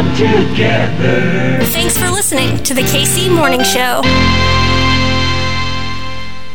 [0.00, 1.64] all together.
[1.66, 4.00] Thanks for listening to the KC Morning Show.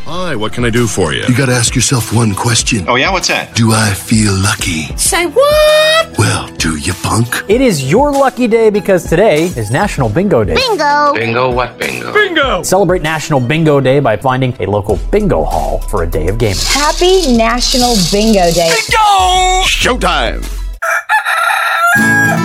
[0.08, 1.24] Hi, what can I do for you?
[1.28, 2.86] You gotta ask yourself one question.
[2.88, 3.12] Oh, yeah?
[3.12, 3.56] What's that?
[3.56, 4.96] Do I feel lucky?
[4.98, 6.18] Say what?
[6.18, 7.44] Well, do you, punk?
[7.48, 10.56] It is your lucky day because today is National Bingo Day.
[10.56, 11.14] Bingo!
[11.14, 12.14] Bingo what bingo?
[12.14, 12.64] Bingo!
[12.64, 16.58] Celebrate National Bingo Day by finding a local bingo hall for a day of gaming.
[16.70, 18.72] Happy National Bingo Day.
[18.74, 19.64] Bingo!
[19.66, 20.42] Showtime!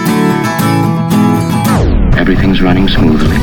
[2.20, 3.34] Everything's running smoothly.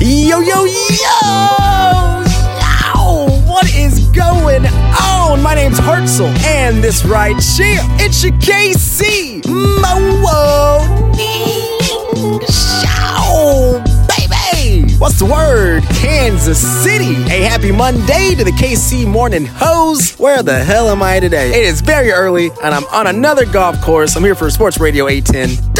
[0.00, 2.24] Yo, yo, yo!
[3.46, 5.42] What is going on?
[5.42, 11.07] My name's Hartzell, and this right here, it's your KC Morning
[14.98, 15.84] What's the word?
[16.00, 17.14] Kansas City.
[17.26, 20.18] A happy Monday to the KC Morning Hose.
[20.18, 21.50] Where the hell am I today?
[21.50, 24.16] It is very early, and I'm on another golf course.
[24.16, 25.72] I'm here for Sports Radio 810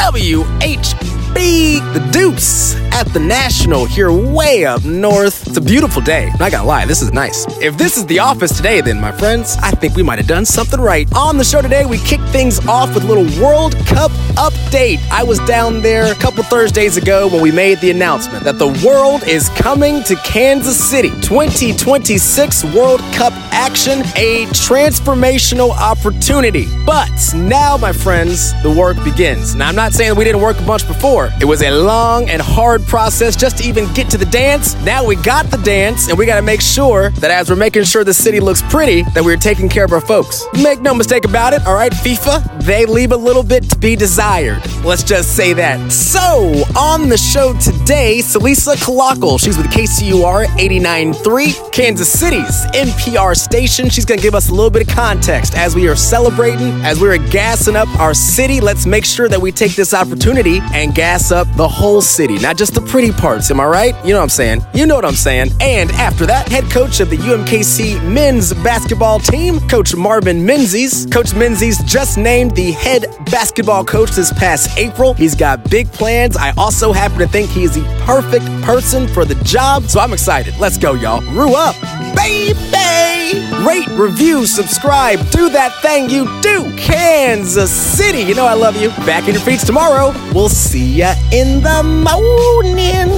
[1.28, 5.46] WHB, the Deuce at the National here way up north.
[5.46, 6.30] It's a beautiful day.
[6.38, 7.46] Not gonna lie, this is nice.
[7.60, 10.44] If this is the office today, then my friends, I think we might have done
[10.44, 11.06] something right.
[11.14, 14.98] On the show today, we kick things off with a little World Cup update.
[15.10, 18.68] I was down there a couple Thursdays ago when we made the announcement that the
[18.84, 21.10] world is coming to Kansas City.
[21.20, 26.66] 2026 World Cup action, a transformational opportunity.
[26.84, 29.54] But now, my friends, the work begins.
[29.54, 31.17] Now, I'm not saying we didn't work a bunch before.
[31.26, 34.74] It was a long and hard process just to even get to the dance.
[34.84, 37.84] Now we got the dance, and we got to make sure that as we're making
[37.84, 40.44] sure the city looks pretty, that we're taking care of our folks.
[40.62, 43.96] Make no mistake about it, all right, FIFA, they leave a little bit to be
[43.96, 44.62] desired.
[44.84, 45.90] Let's just say that.
[45.90, 53.88] So, on the show today, Celisa Calacal, she's with KCUR 89.3, Kansas City's NPR station.
[53.88, 57.00] She's going to give us a little bit of context as we are celebrating, as
[57.00, 58.60] we are gassing up our city.
[58.60, 62.58] Let's make sure that we take this opportunity and gas up the whole city, not
[62.58, 63.50] just the pretty parts.
[63.50, 63.94] Am I right?
[64.04, 64.60] You know what I'm saying.
[64.74, 65.52] You know what I'm saying.
[65.60, 71.06] And after that, head coach of the UMKC men's basketball team, Coach Marvin Menzies.
[71.06, 75.14] Coach Menzies just named the head basketball coach this past April.
[75.14, 76.36] He's got big plans.
[76.36, 80.12] I also happen to think he is the perfect person for the job, so I'm
[80.12, 80.58] excited.
[80.58, 81.22] Let's go, y'all.
[81.32, 81.74] Roo up,
[82.14, 83.64] baby!
[83.66, 86.74] Rate, review, subscribe, do that thing you do.
[86.76, 88.88] Kansas City, you know I love you.
[89.04, 90.12] Back in your feeds tomorrow.
[90.32, 93.08] We'll see ya in the morning.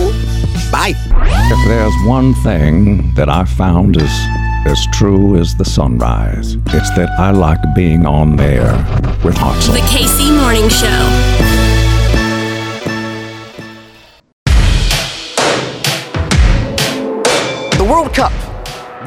[0.72, 0.94] Bye.
[1.52, 4.10] If there's one thing that I found is
[4.66, 8.72] as true as the sunrise, it's that I like being on there
[9.24, 9.72] with Hartzell.
[9.72, 10.86] The KC Morning Show.
[17.76, 18.32] The World Cup.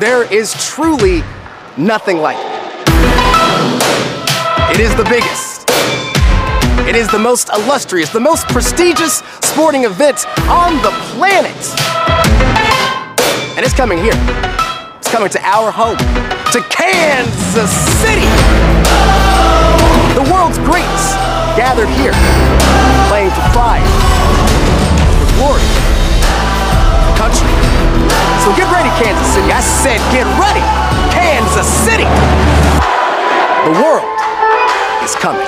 [0.03, 1.23] There is truly
[1.77, 2.51] nothing like it.
[4.75, 5.63] It is the biggest.
[6.89, 11.55] It is the most illustrious, the most prestigious sporting event on the planet.
[13.55, 14.11] And it's coming here.
[14.97, 15.95] It's coming to our home,
[16.51, 17.71] to Kansas
[18.03, 18.27] City.
[20.19, 21.15] The world's greats
[21.55, 22.11] gathered here,
[23.07, 23.87] playing for pride,
[25.15, 25.82] for glory,
[27.23, 27.47] country.
[28.43, 29.47] So get ready, Kansas City.
[29.51, 30.63] I said get ready,
[31.15, 32.03] Kansas City.
[33.63, 34.03] The world
[35.03, 35.47] is coming.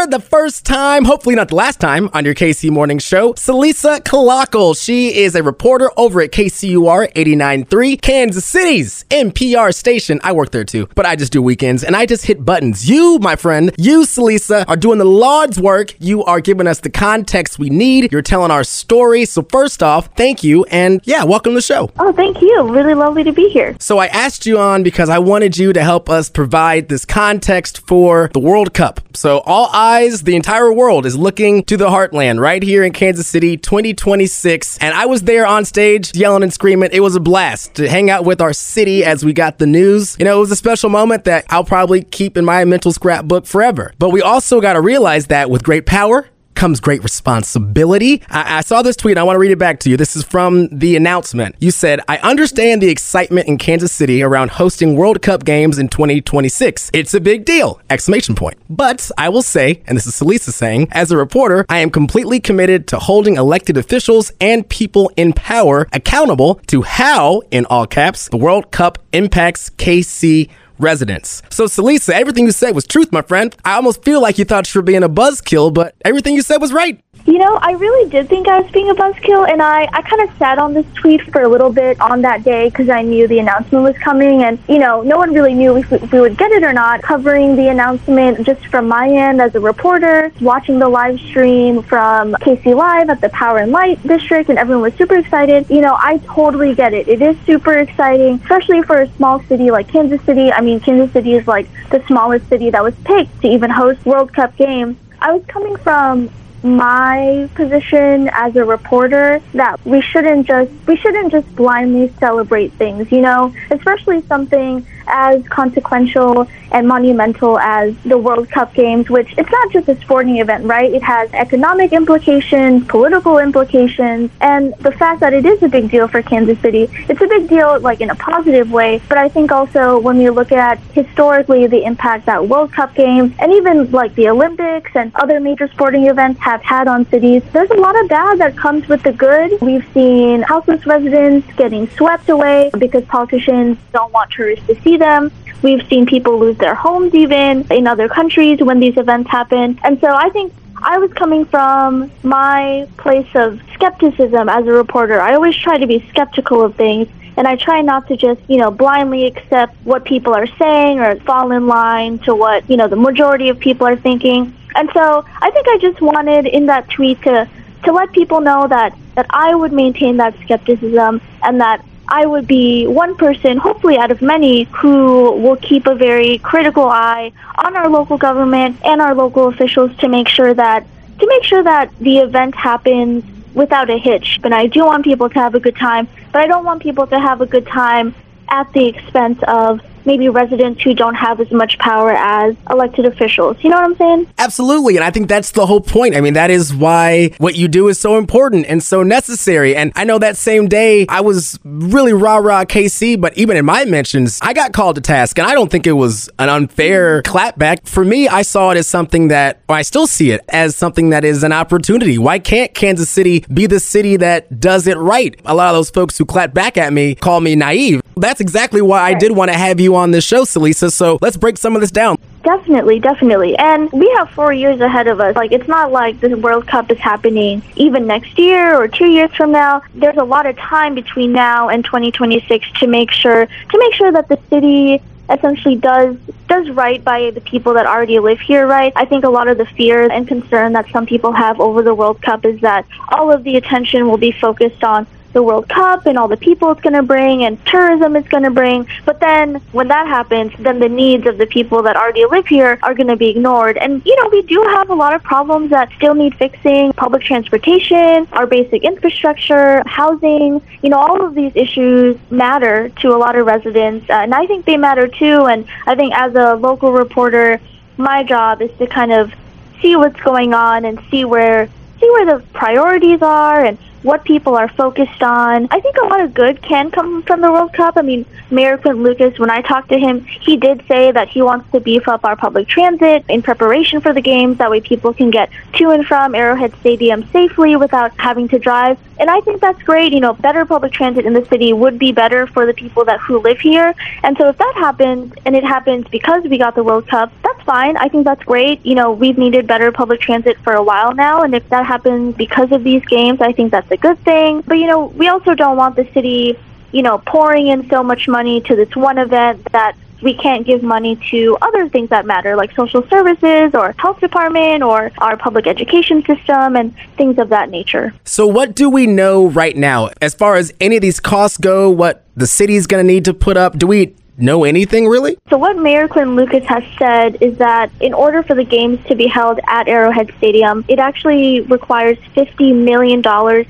[0.00, 4.00] For the first time, hopefully not the last time, on your KC Morning Show, Celisa
[4.00, 4.74] Calacal.
[4.74, 10.18] She is a reporter over at KCUR 89.3, Kansas City's NPR station.
[10.24, 12.88] I work there too, but I just do weekends and I just hit buttons.
[12.88, 15.94] You, my friend, you, Celisa, are doing the Lord's work.
[15.98, 18.10] You are giving us the context we need.
[18.10, 19.26] You're telling our story.
[19.26, 20.64] So, first off, thank you.
[20.70, 21.90] And yeah, welcome to the show.
[21.98, 22.70] Oh, thank you.
[22.70, 23.76] Really lovely to be here.
[23.78, 27.86] So I asked you on because I wanted you to help us provide this context
[27.86, 29.02] for the World Cup.
[29.14, 33.26] So all eyes, the entire world is looking to the heartland right here in Kansas
[33.26, 34.78] City 2026.
[34.78, 36.90] And I was there on stage yelling and screaming.
[36.92, 40.16] It was a blast to hang out with our city as we got the news.
[40.20, 43.46] You know, it was a special moment that I'll probably keep in my mental scrapbook
[43.46, 43.92] forever.
[43.98, 46.28] But we also got to realize that with great power,
[46.60, 48.22] comes great responsibility.
[48.28, 49.16] I, I saw this tweet.
[49.16, 49.96] I want to read it back to you.
[49.96, 51.56] This is from the announcement.
[51.58, 55.88] You said, I understand the excitement in Kansas City around hosting World Cup games in
[55.88, 56.90] 2026.
[56.92, 57.80] It's a big deal!
[57.88, 58.58] Exclamation point.
[58.68, 62.40] But I will say, and this is Celisa saying, as a reporter, I am completely
[62.40, 68.28] committed to holding elected officials and people in power accountable to how, in all caps,
[68.28, 70.50] the World Cup impacts KC
[70.82, 71.42] residents.
[71.50, 73.54] So, Celisa, everything you said was truth, my friend.
[73.64, 76.58] I almost feel like you thought you were being a buzzkill, but everything you said
[76.58, 77.00] was right.
[77.26, 80.22] You know, I really did think I was being a buzzkill, and I, I kind
[80.22, 83.28] of sat on this tweet for a little bit on that day because I knew
[83.28, 86.20] the announcement was coming, and, you know, no one really knew if we, if we
[86.20, 87.02] would get it or not.
[87.02, 92.32] Covering the announcement just from my end as a reporter, watching the live stream from
[92.34, 95.68] KC Live at the Power and Light District, and everyone was super excited.
[95.68, 97.06] You know, I totally get it.
[97.06, 100.50] It is super exciting, especially for a small city like Kansas City.
[100.50, 104.04] I mean, Kansas City is like the smallest city that was picked to even host
[104.06, 104.96] World Cup games.
[105.20, 106.30] I was coming from
[106.62, 113.06] my position as a reporter that we shouldn't just we shouldn't just blindly celebrate things
[113.10, 119.50] you know especially something as consequential and monumental as the World Cup games, which it's
[119.50, 120.92] not just a sporting event, right?
[120.92, 126.08] It has economic implications, political implications, and the fact that it is a big deal
[126.08, 129.00] for Kansas City, it's a big deal like in a positive way.
[129.08, 133.34] But I think also when we look at historically the impact that World Cup games
[133.38, 137.70] and even like the Olympics and other major sporting events have had on cities, there's
[137.70, 139.60] a lot of bad that comes with the good.
[139.60, 145.32] We've seen houseless residents getting swept away because politicians don't want tourists to see them.
[145.62, 149.78] We've seen people lose their homes even in other countries when these events happen.
[149.84, 150.52] And so I think
[150.82, 155.20] I was coming from my place of skepticism as a reporter.
[155.20, 158.56] I always try to be skeptical of things and I try not to just, you
[158.56, 162.88] know, blindly accept what people are saying or fall in line to what, you know,
[162.88, 164.54] the majority of people are thinking.
[164.74, 167.48] And so I think I just wanted in that tweet to
[167.84, 172.46] to let people know that that I would maintain that skepticism and that I would
[172.46, 177.32] be one person, hopefully out of many, who will keep a very critical eye
[177.64, 180.86] on our local government and our local officials to make sure that
[181.20, 183.22] to make sure that the event happens
[183.54, 184.40] without a hitch.
[184.42, 187.06] And I do want people to have a good time, but I don't want people
[187.06, 188.14] to have a good time
[188.48, 189.80] at the expense of
[190.10, 193.56] maybe residents who don't have as much power as elected officials.
[193.60, 194.26] You know what I'm saying?
[194.38, 194.96] Absolutely.
[194.96, 196.16] And I think that's the whole point.
[196.16, 199.76] I mean, that is why what you do is so important and so necessary.
[199.76, 203.64] And I know that same day I was really rah rah KC, but even in
[203.64, 205.38] my mentions, I got called to task.
[205.38, 207.86] And I don't think it was an unfair clapback.
[207.86, 211.10] For me, I saw it as something that, or I still see it as something
[211.10, 212.18] that is an opportunity.
[212.18, 215.40] Why can't Kansas City be the city that does it right?
[215.44, 218.02] A lot of those folks who clap back at me call me naive.
[218.16, 220.90] That's exactly why I did want to have you on this show, Celisa.
[220.90, 222.16] So let's break some of this down.
[222.42, 223.56] Definitely, definitely.
[223.58, 225.36] And we have four years ahead of us.
[225.36, 229.30] Like, it's not like the World Cup is happening even next year or two years
[229.34, 229.82] from now.
[229.94, 234.10] There's a lot of time between now and 2026 to make sure to make sure
[234.10, 236.16] that the city essentially does
[236.48, 239.56] does right by the people that already live here right i think a lot of
[239.58, 243.30] the fear and concern that some people have over the world cup is that all
[243.30, 246.80] of the attention will be focused on the World Cup and all the people it's
[246.80, 248.86] going to bring and tourism it's going to bring.
[249.04, 252.78] But then when that happens, then the needs of the people that already live here
[252.82, 253.76] are going to be ignored.
[253.76, 257.22] And, you know, we do have a lot of problems that still need fixing public
[257.22, 260.60] transportation, our basic infrastructure, housing.
[260.82, 264.08] You know, all of these issues matter to a lot of residents.
[264.10, 265.46] Uh, and I think they matter too.
[265.46, 267.60] And I think as a local reporter,
[267.96, 269.32] my job is to kind of
[269.80, 271.68] see what's going on and see where
[271.98, 275.68] see where the priorities are and what people are focused on.
[275.70, 277.96] I think a lot of good can come from the World Cup.
[277.96, 281.42] I mean, Mayor Quinton Lucas, when I talked to him, he did say that he
[281.42, 284.58] wants to beef up our public transit in preparation for the games.
[284.58, 288.98] That way people can get to and from Arrowhead Stadium safely without having to drive.
[289.18, 290.12] And I think that's great.
[290.12, 293.20] You know, better public transit in the city would be better for the people that
[293.20, 293.94] who live here.
[294.22, 297.62] And so if that happens, and it happens because we got the World Cup, that's
[297.64, 297.98] fine.
[297.98, 298.84] I think that's great.
[298.84, 301.42] You know, we've needed better public transit for a while now.
[301.42, 304.62] And if that happens because of these games, I think that's a good thing.
[304.62, 306.58] But, you know, we also don't want the city,
[306.92, 310.82] you know, pouring in so much money to this one event that we can't give
[310.82, 315.66] money to other things that matter, like social services or health department or our public
[315.66, 318.12] education system and things of that nature.
[318.24, 321.90] So, what do we know right now as far as any of these costs go?
[321.90, 323.78] What the city's going to need to put up?
[323.78, 325.38] Do we know anything really?
[325.48, 329.14] So, what Mayor Quinton Lucas has said is that in order for the games to
[329.14, 333.22] be held at Arrowhead Stadium, it actually requires $50 million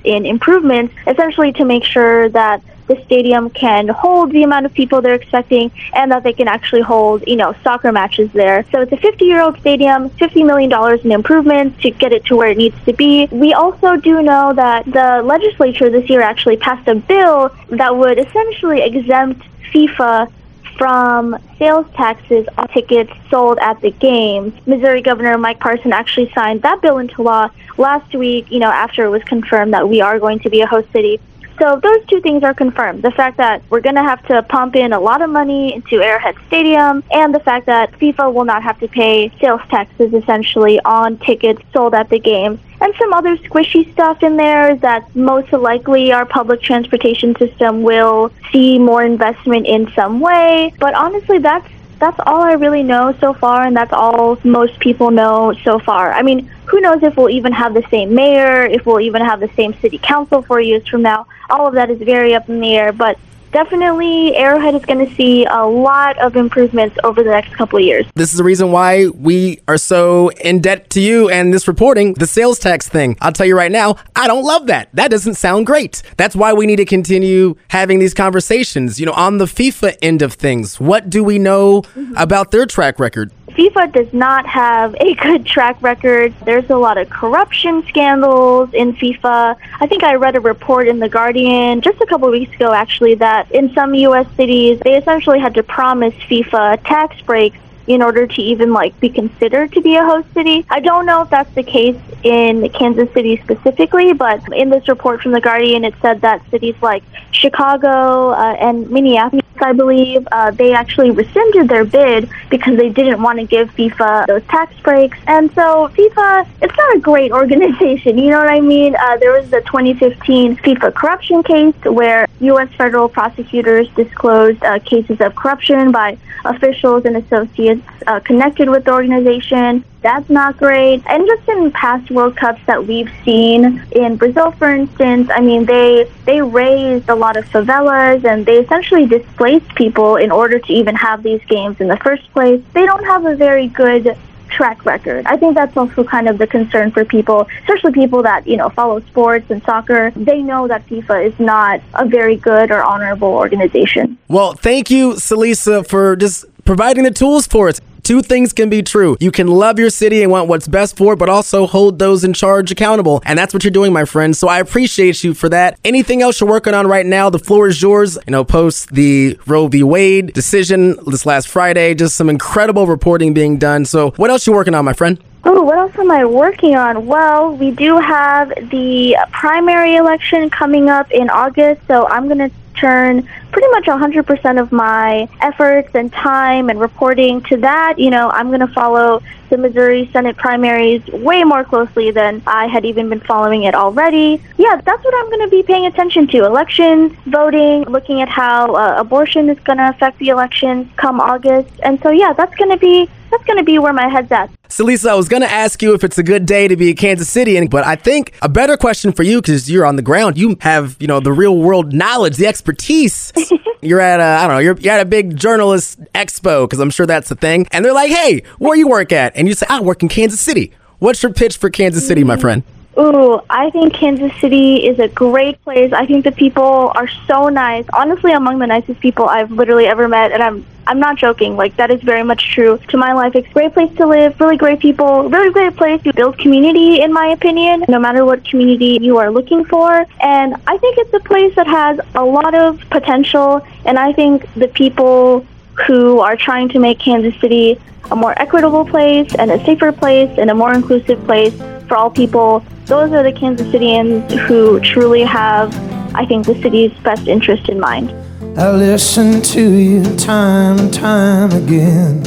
[0.04, 5.00] in improvements, essentially to make sure that the stadium can hold the amount of people
[5.00, 8.64] they're expecting and that they can actually hold, you know, soccer matches there.
[8.72, 12.36] So it's a 50 year old stadium, $50 million in improvements to get it to
[12.36, 13.28] where it needs to be.
[13.30, 18.18] We also do know that the legislature this year actually passed a bill that would
[18.18, 20.32] essentially exempt FIFA
[20.80, 24.54] from sales taxes on tickets sold at the games.
[24.66, 29.04] Missouri Governor Mike Parson actually signed that bill into law last week, you know, after
[29.04, 31.20] it was confirmed that we are going to be a host city
[31.60, 33.02] So those two things are confirmed.
[33.02, 36.00] The fact that we're going to have to pump in a lot of money into
[36.00, 40.80] Arrowhead Stadium and the fact that FIFA will not have to pay sales taxes essentially
[40.86, 42.58] on tickets sold at the games.
[42.82, 48.32] And some other squishy stuff in there that most likely our public transportation system will
[48.50, 50.72] see more investment in some way.
[50.78, 51.68] But honestly, that's
[51.98, 56.12] that's all I really know so far, and that's all most people know so far.
[56.12, 59.38] I mean, who knows if we'll even have the same mayor, if we'll even have
[59.38, 61.26] the same city council four years from now.
[61.50, 63.18] All of that is very up in the air, but
[63.52, 67.84] definitely Arrowhead is going to see a lot of improvements over the next couple of
[67.84, 68.06] years.
[68.14, 72.14] This is the reason why we are so in debt to you and this reporting,
[72.14, 73.16] the sales tax thing.
[73.20, 74.88] I'll tell you right now, I don't love that.
[74.94, 76.02] That doesn't sound great.
[76.16, 78.98] That's why we need to continue having these conversations.
[79.00, 82.14] You know, on the FIFA end of things, what do we know mm-hmm.
[82.16, 83.32] about their track record?
[83.50, 86.32] FIFA does not have a good track record.
[86.44, 89.56] There's a lot of corruption scandals in FIFA.
[89.80, 92.72] I think I read a report in The Guardian just a couple of weeks ago,
[92.72, 94.26] actually, that in some U.S.
[94.36, 97.58] cities, they essentially had to promise FIFA tax breaks
[97.90, 100.64] in order to even like be considered to be a host city.
[100.70, 105.22] I don't know if that's the case in Kansas City specifically, but in this report
[105.22, 110.52] from the Guardian, it said that cities like Chicago uh, and Minneapolis, I believe, uh,
[110.52, 115.18] they actually rescinded their bid because they didn't want to give FIFA those tax breaks.
[115.26, 118.18] And so FIFA, it's not a great organization.
[118.18, 118.94] You know what I mean?
[118.94, 122.72] Uh, there was the 2015 FIFA corruption case where U.S.
[122.74, 128.92] federal prosecutors disclosed uh, cases of corruption by officials and associates uh, connected with the
[128.92, 129.84] organization.
[130.02, 131.02] That's not great.
[131.06, 135.66] And just in past World Cups that we've seen in Brazil, for instance, I mean,
[135.66, 140.72] they they raised a lot of favelas and they essentially displaced people in order to
[140.72, 142.62] even have these games in the first place.
[142.72, 144.16] They don't have a very good
[144.50, 145.26] track record.
[145.26, 148.68] I think that's also kind of the concern for people, especially people that, you know,
[148.68, 150.10] follow sports and soccer.
[150.16, 154.18] They know that FIFA is not a very good or honorable organization.
[154.28, 157.80] Well, thank you, Celisa, for just providing the tools for it.
[158.02, 159.16] Two things can be true.
[159.20, 162.24] You can love your city and want what's best for it, but also hold those
[162.24, 163.22] in charge accountable.
[163.24, 164.36] And that's what you're doing, my friend.
[164.36, 165.78] So I appreciate you for that.
[165.84, 168.16] Anything else you're working on right now, the floor is yours.
[168.26, 169.82] You know, post the Roe v.
[169.82, 171.94] Wade decision this last Friday.
[171.94, 173.84] Just some incredible reporting being done.
[173.84, 175.22] So what else you working on, my friend?
[175.44, 177.06] Oh, what else am I working on?
[177.06, 182.50] Well, we do have the primary election coming up in August, so I'm going to
[182.80, 187.98] turn pretty much 100% of my efforts and time and reporting to that.
[187.98, 192.66] You know, I'm going to follow the Missouri Senate primaries way more closely than I
[192.66, 194.40] had even been following it already.
[194.56, 196.44] Yeah, that's what I'm going to be paying attention to.
[196.44, 201.70] Elections, voting, looking at how uh, abortion is going to affect the elections come August.
[201.82, 204.50] And so, yeah, that's going to be that's going to be where my head's at.
[204.68, 206.90] So, Lisa, I was going to ask you if it's a good day to be
[206.90, 209.96] in Kansas City, and, but I think a better question for you, because you're on
[209.96, 213.32] the ground, you have, you know, the real world knowledge, the expertise.
[213.82, 216.90] you're at a, I don't know, you're, you're at a big journalist expo, because I'm
[216.90, 217.66] sure that's the thing.
[217.72, 219.36] And they're like, hey, where you work at?
[219.36, 220.72] And you say, I work in Kansas City.
[220.98, 222.40] What's your pitch for Kansas City, my mm.
[222.40, 222.62] friend?
[222.98, 225.92] Ooh, I think Kansas City is a great place.
[225.92, 227.84] I think the people are so nice.
[227.92, 231.56] Honestly, among the nicest people I've literally ever met, and I'm I'm not joking.
[231.56, 233.36] Like that is very much true to my life.
[233.36, 237.00] It's a great place to live, really great people, really great place to build community
[237.00, 240.04] in my opinion, no matter what community you are looking for.
[240.20, 244.52] And I think it's a place that has a lot of potential and I think
[244.54, 245.46] the people
[245.86, 247.80] who are trying to make Kansas City
[248.10, 251.54] a more equitable place and a safer place and a more inclusive place
[251.90, 252.64] for all people.
[252.86, 255.74] Those are the Kansas Citians who truly have,
[256.14, 258.12] I think, the city's best interest in mind.
[258.56, 262.22] I listen to you time and time again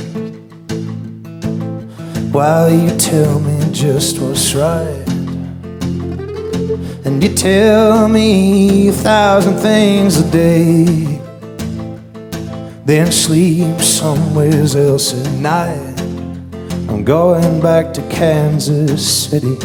[2.33, 5.07] while you tell me just what's right.
[7.05, 11.21] And you tell me a thousand things a day,
[12.83, 15.92] then sleep somewhere else at night.
[16.93, 19.57] I'm going back to Kansas City.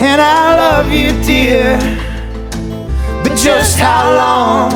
[0.00, 1.78] And I love you, dear.
[3.22, 4.70] But just how long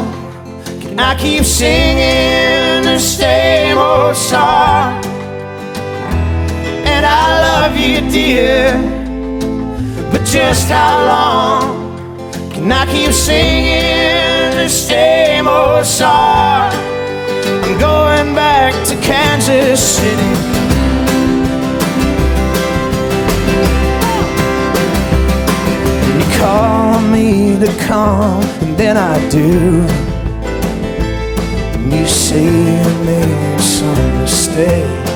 [0.78, 5.02] can I keep singing the same old song?
[6.84, 8.74] And I love you, dear.
[10.12, 16.99] But just how long can I keep singing the same old song?
[17.52, 20.30] I'm going back to Kansas City.
[26.16, 29.84] You call me to come, and then I do.
[31.74, 35.08] And you say you made some mistake,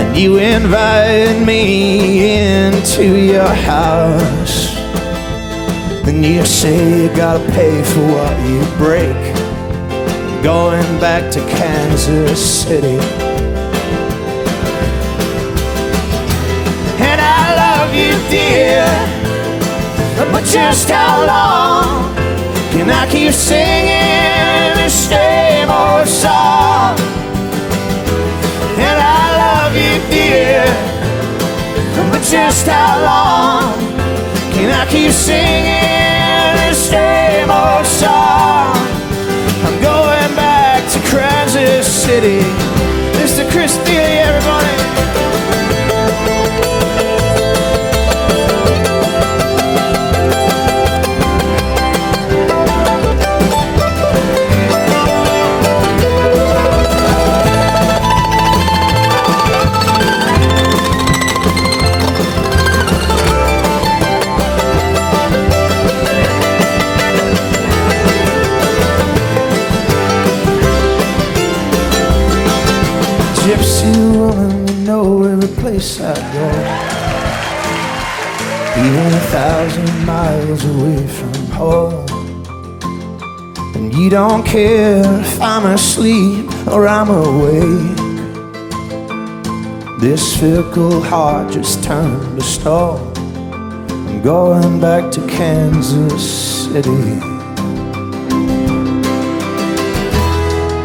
[0.00, 4.76] and You invite me into your house.
[6.06, 9.27] And you say you gotta pay for what you break.
[10.42, 12.96] Going back to Kansas City.
[17.02, 18.86] And I love you, dear.
[20.30, 22.14] But just how long
[22.70, 26.96] can I keep singing the same old song?
[28.78, 30.64] And I love you, dear.
[32.12, 33.74] But just how long
[34.52, 38.97] can I keep singing the same old song?
[42.08, 42.40] City.
[43.20, 43.44] Mr.
[43.50, 44.47] Chris everybody.
[84.10, 87.96] Don't care if I'm asleep or I'm awake.
[90.00, 93.12] This fickle heart just turned to stone.
[94.08, 97.20] I'm going back to Kansas City.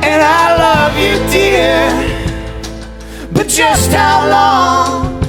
[0.03, 1.88] And I love you, dear.
[3.32, 5.22] But just how long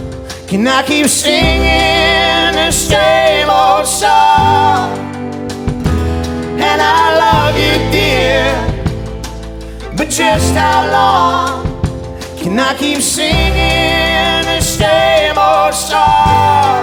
[0.49, 4.99] can I keep singing the same old song?
[6.59, 7.34] And I love
[8.15, 8.55] dear.
[9.97, 11.51] But just how long
[12.41, 16.83] can I keep singing the same old song?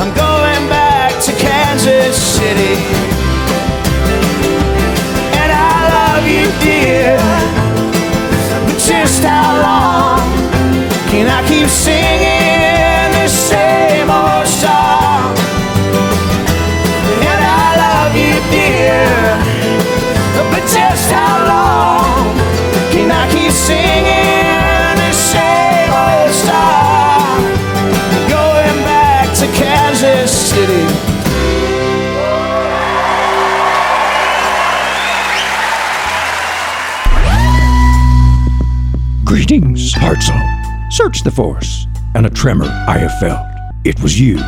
[0.00, 2.74] I'm going back to Kansas City.
[5.40, 7.18] And I love you, dear.
[8.66, 10.20] But just how long
[11.10, 11.97] can I keep singing
[39.28, 40.90] Greetings, Heart Zone.
[40.90, 43.46] Search the force, and a tremor I have felt.
[43.84, 44.38] It was you.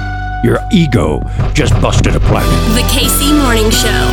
[0.43, 1.21] Your ego
[1.53, 2.49] just busted a planet.
[2.75, 4.07] The KC Morning Show.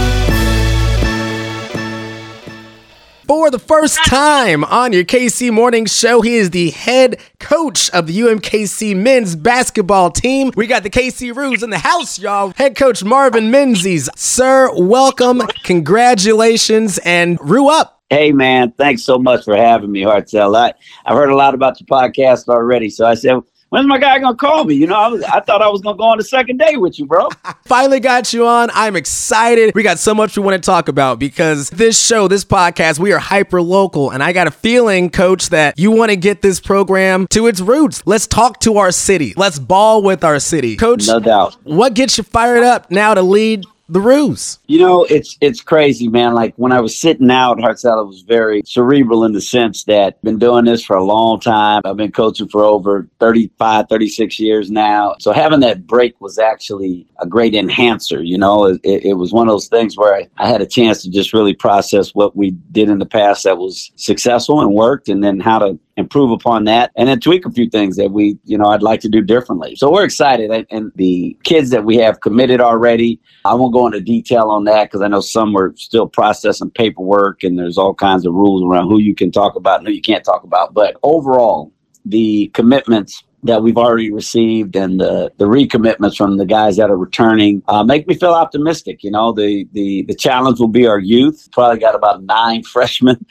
[3.25, 8.07] For the first time on your KC Morning Show, he is the head coach of
[8.07, 10.51] the UMKC men's basketball team.
[10.57, 12.51] We got the KC Roos in the house, y'all.
[12.57, 14.09] Head coach Marvin Menzies.
[14.17, 15.43] Sir, welcome.
[15.63, 17.96] Congratulations and Roo up.
[18.09, 20.55] Hey man, thanks so much for having me, Hartzell.
[20.55, 20.73] I,
[21.05, 24.33] I've heard a lot about your podcast already, so I said, when's my guy gonna
[24.37, 24.75] call me?
[24.75, 26.97] You know, I was I thought I was gonna go on the second day with
[26.97, 27.27] you, bro.
[27.65, 28.69] Finally got you on.
[28.73, 29.75] I'm excited.
[29.75, 33.11] We got so much we want to talk about because this show, this podcast, we
[33.11, 34.11] are hyper local.
[34.11, 37.59] And I got a feeling, coach, that you want to get this program to its
[37.59, 38.03] roots.
[38.05, 39.33] Let's talk to our city.
[39.35, 40.77] Let's ball with our city.
[40.77, 41.57] Coach, No doubt.
[41.63, 44.59] what gets you fired up now to lead the Roos?
[44.67, 46.33] You know, it's it's crazy, man.
[46.33, 50.39] Like when I was sitting out, Hartzell was very cerebral in the sense that been
[50.39, 51.81] doing this for a long time.
[51.85, 55.15] I've been coaching for over 35, 36 years now.
[55.19, 58.21] So having that break was actually a great enhancer.
[58.21, 61.01] You know, it, it was one of those things where I, I had a chance
[61.03, 65.09] to just really process what we did in the past that was successful and worked,
[65.09, 68.37] and then how to improve upon that and then tweak a few things that we,
[68.45, 69.75] you know, I'd like to do differently.
[69.75, 70.65] So we're excited.
[70.71, 74.85] And, the kids that we have committed already, I won't go into detail on that
[74.85, 78.87] because I know some are still processing paperwork and there's all kinds of rules around
[78.87, 80.73] who you can talk about and who you can't talk about.
[80.73, 81.73] But overall,
[82.05, 86.97] the commitments that we've already received and the, the recommitments from the guys that are
[86.97, 89.03] returning uh, make me feel optimistic.
[89.03, 91.47] You know, the, the, the challenge will be our youth.
[91.51, 93.23] Probably got about nine freshmen.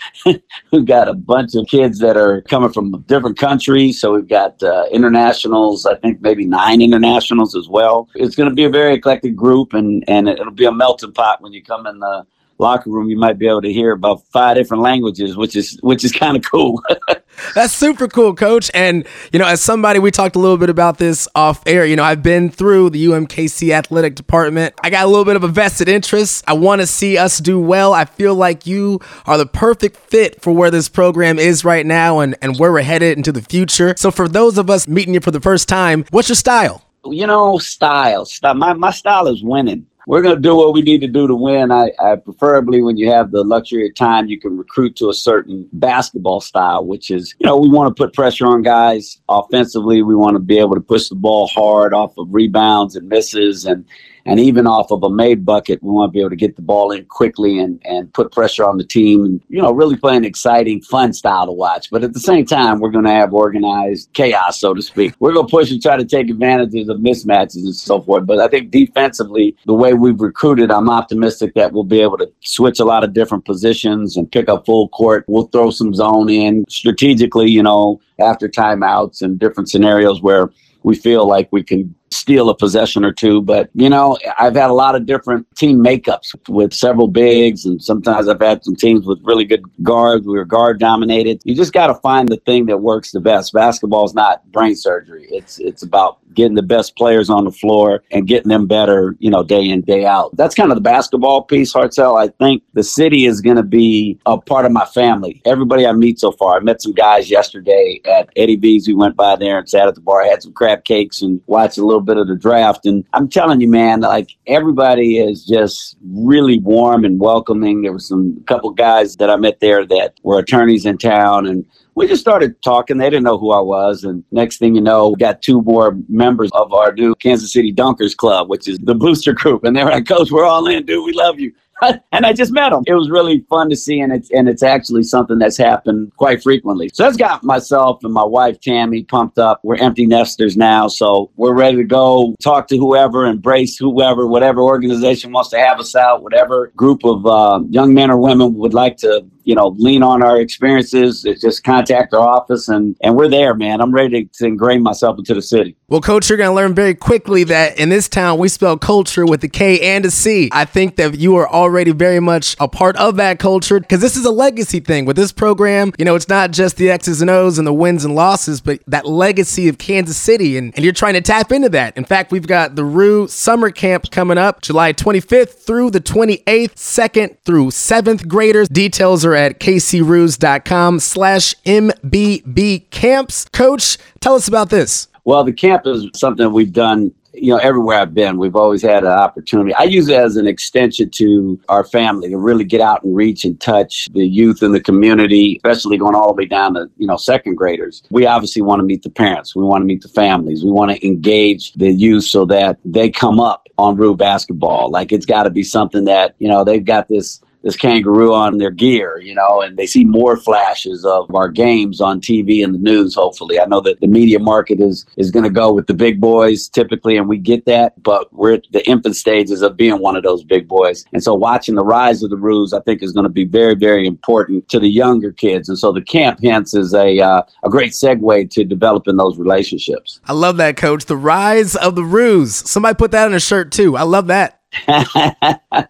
[0.71, 4.01] we've got a bunch of kids that are coming from different countries.
[4.01, 8.09] So we've got uh, internationals, I think maybe nine internationals as well.
[8.15, 11.43] It's going to be a very eclectic group and, and it'll be a melting pot
[11.43, 12.27] when you come in the
[12.59, 13.09] locker room.
[13.09, 16.37] You might be able to hear about five different languages, which is which is kind
[16.37, 16.83] of cool.
[17.55, 18.71] That's super cool, coach.
[18.75, 21.85] And, you know, as somebody, we talked a little bit about this off air.
[21.85, 24.75] You know, I've been through the UMKC athletic department.
[24.83, 26.45] I got a little bit of a vested interest.
[26.47, 27.93] I want to see us do well.
[27.93, 32.21] I feel like you are the perfect fit for where this program is right now
[32.21, 33.95] and, and where we're headed into the future.
[33.97, 36.83] So, for those of us meeting you for the first time, what's your style?
[37.05, 38.25] You know, style.
[38.25, 38.55] style.
[38.55, 41.35] My, my style is winning we're going to do what we need to do to
[41.35, 41.73] win.
[41.73, 45.15] I, I, preferably when you have the luxury of time, you can recruit to a
[45.15, 50.03] certain basketball style, which is, you know, we want to put pressure on guys offensively.
[50.03, 53.67] We want to be able to push the ball hard off of rebounds and misses
[53.67, 53.85] and
[54.27, 56.63] and even off of a made bucket, we want to be able to get the
[56.63, 60.17] ball in quickly and, and put pressure on the team and, you know, really play
[60.17, 61.91] an exciting, fun style to watch.
[61.91, 65.15] But at the same time, we're going to have organized chaos, so to speak.
[65.21, 68.27] We're going to push and try to take advantages of mismatches and so forth.
[68.27, 72.31] But I think defensively, the way we've recruited, I'm optimistic that we'll be able to
[72.41, 75.25] switch a lot of different positions and pick up full court.
[75.29, 80.51] We'll throw some zone in strategically, you know, after timeouts and different scenarios where
[80.83, 83.43] we feel like we can steal a possession or two.
[83.43, 87.83] But, you know, I've had a lot of different team makeups with several bigs, and
[87.83, 90.27] sometimes I've had some teams with really good guards.
[90.27, 91.41] We were guard dominated.
[91.45, 93.53] You just got to find the thing that works the best.
[93.53, 95.27] Basketball is not brain surgery.
[95.31, 99.31] It's it's about getting the best players on the floor and getting them better, you
[99.31, 100.37] know, day in, day out.
[100.37, 102.23] That's kind of the basketball piece, Hartzell.
[102.23, 105.43] I think the city is going to be a part of my family.
[105.45, 108.87] Everybody I meet so far, I met some guys yesterday at Eddie V's.
[108.87, 111.79] We went by there and sat at the bar, had some crab cakes and watched
[111.79, 112.87] a little bit of the draft.
[112.87, 117.83] And I'm telling you, man, like everybody is just really warm and welcoming.
[117.83, 121.65] There was some couple guys that I met there that were attorneys in town and
[121.97, 122.99] we just started talking.
[122.99, 124.05] They didn't know who I was.
[124.05, 127.73] And next thing you know, we got two more members of our new Kansas City
[127.73, 129.65] Dunkers Club, which is the booster group.
[129.65, 131.05] And they're like, Coach, we're all in, dude.
[131.05, 131.53] We love you.
[132.13, 132.83] and I just met him.
[132.87, 136.43] It was really fun to see, and it's and it's actually something that's happened quite
[136.43, 136.91] frequently.
[136.93, 139.61] So that's got myself and my wife Tammy pumped up.
[139.63, 144.63] We're empty nesters now, so we're ready to go talk to whoever, embrace whoever, whatever
[144.63, 148.75] organization wants to have us out, whatever group of uh, young men or women would
[148.75, 151.23] like to you know, lean on our experiences.
[151.41, 153.81] Just contact our office, and and we're there, man.
[153.81, 155.77] I'm ready to, to ingrain myself into the city.
[155.89, 159.25] Well, coach, you're going to learn very quickly that in this town we spell culture
[159.25, 160.51] with a K and a C.
[160.53, 164.17] I think that you are already very much a part of that culture because this
[164.17, 165.93] is a legacy thing with this program.
[165.97, 168.81] You know, it's not just the X's and O's and the wins and losses, but
[168.89, 171.97] that legacy of Kansas City, and, and you're trying to tap into that.
[171.97, 176.77] In fact, we've got the Roo Summer Camp coming up July 25th through the 28th,
[176.77, 178.69] second through seventh graders.
[178.69, 183.47] Details are at kcroos.com slash MBB camps.
[183.53, 185.09] Coach, tell us about this.
[185.25, 189.05] Well, the camp is something we've done you know, everywhere I've been, we've always had
[189.05, 189.75] an opportunity.
[189.75, 193.45] I use it as an extension to our family to really get out and reach
[193.45, 197.07] and touch the youth in the community, especially going all the way down to, you
[197.07, 198.03] know, second graders.
[198.11, 199.55] We obviously want to meet the parents.
[199.55, 200.65] We want to meet the families.
[200.65, 204.91] We want to engage the youth so that they come up on Roo basketball.
[204.91, 208.59] Like it's got to be something that, you know, they've got this this kangaroo on
[208.59, 212.75] their gear, you know, and they see more flashes of our games on TV and
[212.75, 213.15] the news.
[213.15, 216.21] Hopefully, I know that the media market is is going to go with the big
[216.21, 220.17] boys typically, and we get that, but we're at the infant stages of being one
[220.17, 223.13] of those big boys, and so watching the rise of the Roos, I think, is
[223.13, 226.75] going to be very, very important to the younger kids, and so the camp hence
[226.75, 230.21] is a uh, a great segue to developing those relationships.
[230.27, 231.07] I love that, Coach.
[231.07, 232.55] The rise of the Roos.
[232.55, 233.97] Somebody put that on a shirt too.
[233.97, 234.56] I love that.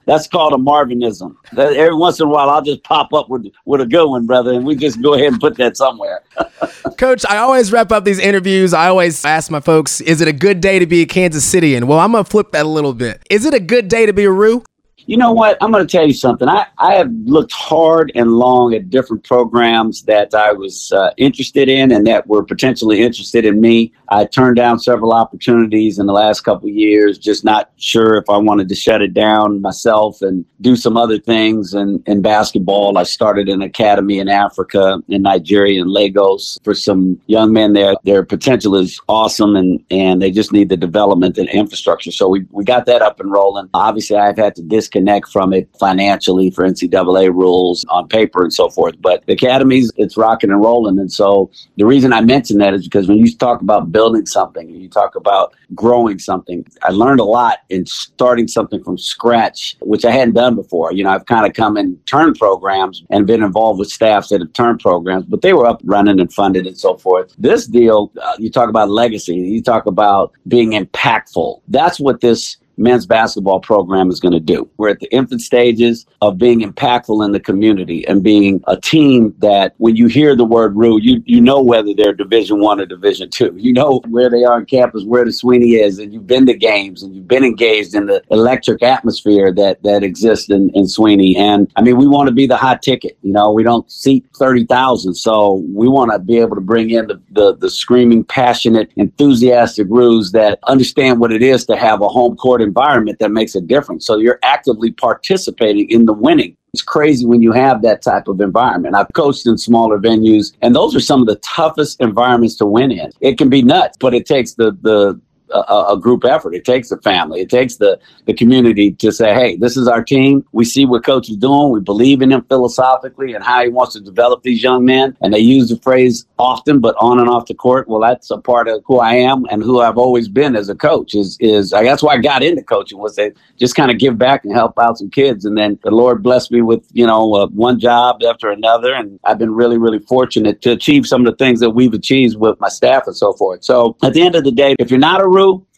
[0.06, 1.36] That's called a Marvinism.
[1.56, 4.52] Every once in a while, I'll just pop up with with a good one, brother,
[4.52, 6.22] and we just go ahead and put that somewhere.
[6.98, 8.72] Coach, I always wrap up these interviews.
[8.72, 11.74] I always ask my folks, "Is it a good day to be a Kansas City?"
[11.74, 13.22] And well, I'm gonna flip that a little bit.
[13.30, 14.62] Is it a good day to be a Roo?
[15.06, 15.56] You know what?
[15.60, 16.48] I'm going to tell you something.
[16.48, 21.68] I, I have looked hard and long at different programs that I was uh, interested
[21.68, 23.92] in and that were potentially interested in me.
[24.08, 28.36] I turned down several opportunities in the last couple years, just not sure if I
[28.36, 31.74] wanted to shut it down myself and do some other things.
[31.74, 37.20] And in basketball, I started an academy in Africa, in Nigeria, in Lagos for some
[37.26, 37.94] young men there.
[38.04, 42.10] Their potential is awesome and, and they just need the development and infrastructure.
[42.10, 43.68] So we, we got that up and rolling.
[43.74, 48.52] Obviously, I've had to disconnect disconnect from it financially for NCAA rules on paper and
[48.52, 48.94] so forth.
[49.00, 50.98] But the academies, it's rocking and rolling.
[50.98, 54.68] And so the reason I mention that is because when you talk about building something,
[54.68, 60.04] you talk about growing something, I learned a lot in starting something from scratch, which
[60.04, 60.92] I hadn't done before.
[60.92, 64.42] You know, I've kind of come in turn programs and been involved with staffs that
[64.42, 67.34] have turned programs, but they were up running and funded and so forth.
[67.38, 71.62] This deal, uh, you talk about legacy, you talk about being impactful.
[71.68, 74.68] That's what this men's basketball program is going to do.
[74.76, 79.34] We're at the infant stages of being impactful in the community and being a team
[79.38, 82.86] that when you hear the word Roo, you you know whether they're Division One or
[82.86, 83.54] Division Two.
[83.56, 86.54] You know where they are on campus, where the Swinney is, and you've been to
[86.54, 91.36] games and you've been engaged in the electric atmosphere that that exists in, in Swinney.
[91.36, 93.16] And I mean, we want to be the hot ticket.
[93.22, 96.90] You know, we don't seat thirty thousand, so we want to be able to bring
[96.90, 102.00] in the, the the screaming, passionate, enthusiastic Roos that understand what it is to have
[102.02, 104.06] a home court environment that makes a difference.
[104.06, 106.56] So you're actively participating in the winning.
[106.72, 108.94] It's crazy when you have that type of environment.
[108.94, 112.90] I've coached in smaller venues, and those are some of the toughest environments to win
[112.90, 113.10] in.
[113.20, 115.18] It can be nuts, but it takes the the
[115.50, 116.54] a, a, group effort.
[116.54, 117.40] It takes the family.
[117.40, 120.44] It takes the the community to say, "Hey, this is our team.
[120.52, 121.70] We see what coach is doing.
[121.70, 125.32] We believe in him philosophically and how he wants to develop these young men." And
[125.32, 127.88] they use the phrase often, but on and off the court.
[127.88, 130.74] Well, that's a part of who I am and who I've always been as a
[130.74, 131.14] coach.
[131.14, 134.18] Is is I that's why I got into coaching was to just kind of give
[134.18, 135.44] back and help out some kids.
[135.44, 139.18] And then the Lord blessed me with you know uh, one job after another, and
[139.24, 142.60] I've been really really fortunate to achieve some of the things that we've achieved with
[142.60, 143.64] my staff and so forth.
[143.64, 145.28] So at the end of the day, if you're not a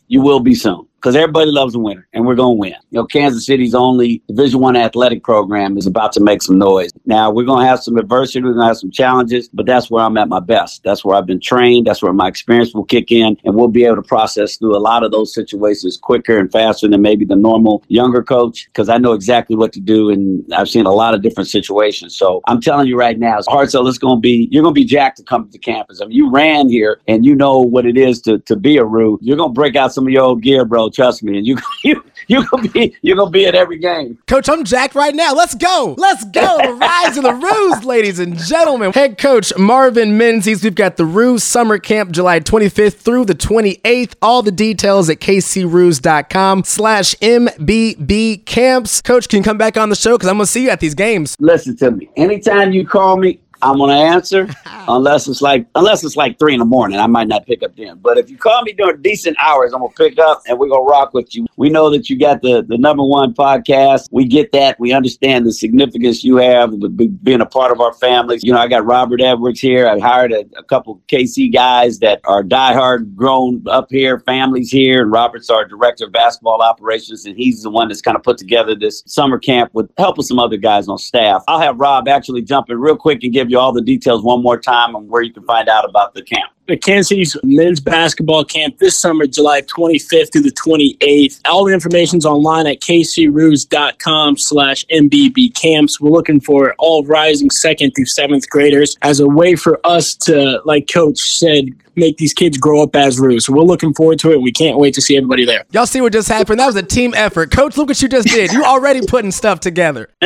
[0.09, 2.75] you will be soon because everybody loves a winner and we're going to win.
[2.91, 6.91] You know, Kansas City's only Division One athletic program is about to make some noise.
[7.07, 9.91] Now we're going to have some adversity, we're going to have some challenges, but that's
[9.91, 10.83] where I'm at my best.
[10.83, 11.87] That's where I've been trained.
[11.87, 14.79] That's where my experience will kick in, and we'll be able to process through a
[14.81, 18.99] lot of those situations quicker and faster than maybe the normal younger coach because I
[18.99, 22.17] know exactly what to do, and I've seen a lot of different situations.
[22.17, 24.85] So I'm telling you right now, Hartzell, it's going to be you're going to be
[24.85, 26.01] jacked to come to campus.
[26.01, 28.85] I mean, you ran here and you know what it is to to be a
[28.85, 29.19] Roo.
[29.23, 31.47] You're going to break out some of your old gear, bro Oh, trust me, and
[31.47, 34.19] you you you gonna be you gonna be at every game.
[34.27, 35.35] Coach, I'm jacked right now.
[35.35, 35.95] Let's go.
[35.99, 36.57] Let's go.
[36.63, 38.93] The rise of the Roos, ladies and gentlemen.
[38.93, 40.65] Head coach Marvin Menzies.
[40.65, 44.15] We've got the Roos Summer Camp July 25th through the 28th.
[44.23, 49.03] All the details at kcroos.com slash MBB camps.
[49.03, 50.17] Coach, can you come back on the show?
[50.17, 51.37] Because I'm gonna see you at these games.
[51.39, 52.09] Listen to me.
[52.17, 54.49] Anytime you call me, I'm gonna answer
[54.89, 56.99] unless it's like unless it's like three in the morning.
[56.99, 57.99] I might not pick up then.
[57.99, 60.83] But if you call me during decent hours, I'm gonna pick up and we're gonna
[60.83, 61.47] rock with you.
[61.57, 64.09] We know that you got the the number one podcast.
[64.13, 64.79] We get that.
[64.79, 68.45] We understand the significance you have with being a part of our families.
[68.45, 69.89] You know, I got Robert Edwards here.
[69.89, 75.03] I hired a, a couple KC guys that are diehard grown up here, families here,
[75.03, 78.39] and Robert's our director of basketball operations, and he's the one that's kind of put
[78.39, 81.43] together this summer camp with help with some other guys on staff.
[81.49, 84.23] I'll have Rob actually jump in real quick and give give you all the details
[84.23, 86.53] one more time on where you can find out about the camp.
[86.67, 91.41] The Kansas City's men's basketball camp this summer, July 25th through the 28th.
[91.47, 95.99] All the information's online at kcroos.com slash MBB camps.
[95.99, 100.61] We're looking for all rising second through seventh graders as a way for us to,
[100.67, 103.47] like Coach said, make these kids grow up as Roos.
[103.47, 104.43] So we're looking forward to it.
[104.43, 105.65] We can't wait to see everybody there.
[105.71, 106.61] Y'all see what just happened?
[106.61, 107.51] That was a team effort.
[107.51, 108.53] Coach, look what you just did.
[108.53, 110.11] You already putting stuff together.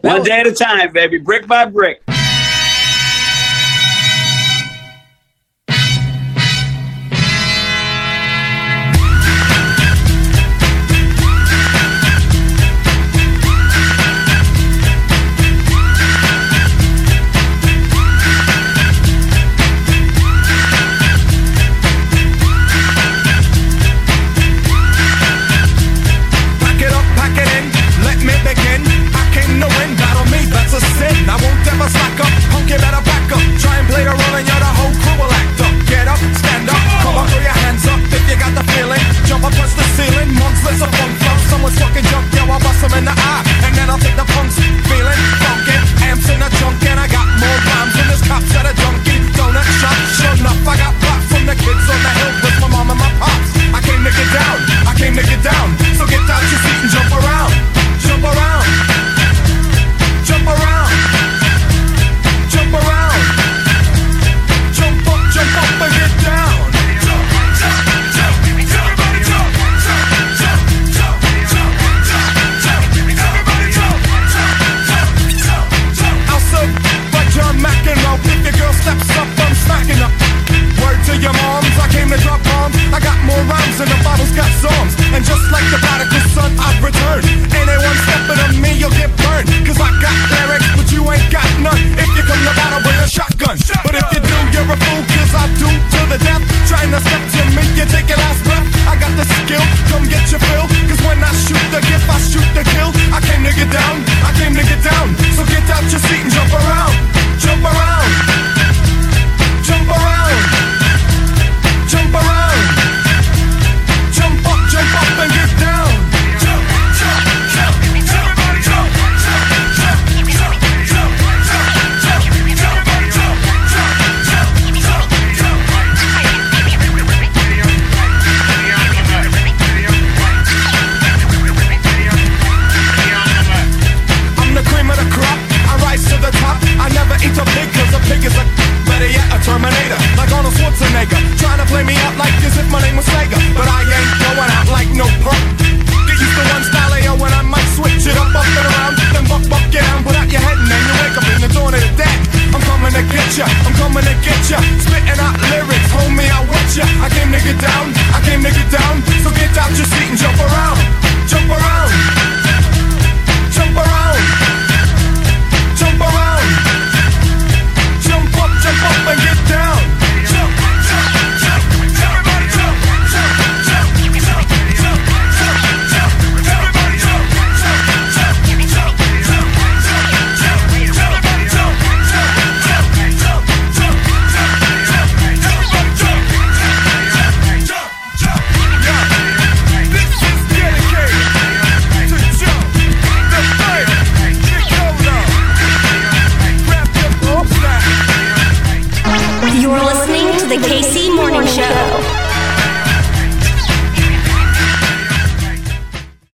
[0.00, 2.02] One day at a time, baby, brick by brick.